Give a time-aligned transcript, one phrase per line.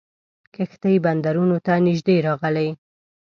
[0.53, 2.69] کښتۍ بندرونو ته نیژدې راغلې.